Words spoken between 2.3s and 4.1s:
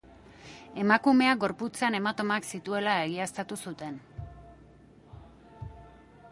zituela egiaztatu zuten.